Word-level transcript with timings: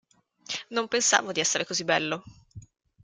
Non 0.71 0.87
pensavo 0.87 1.31
di 1.31 1.41
essere 1.41 1.63
così 1.63 1.83
bello!". 1.83 2.23